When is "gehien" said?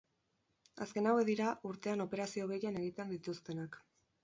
2.55-2.83